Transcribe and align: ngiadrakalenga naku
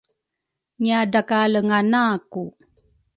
ngiadrakalenga 0.81 1.79
naku 1.91 2.43